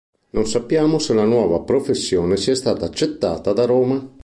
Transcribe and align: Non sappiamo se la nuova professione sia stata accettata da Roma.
Non 0.31 0.47
sappiamo 0.47 0.97
se 0.97 1.13
la 1.13 1.25
nuova 1.25 1.59
professione 1.59 2.35
sia 2.35 2.55
stata 2.55 2.85
accettata 2.85 3.53
da 3.53 3.65
Roma. 3.65 4.03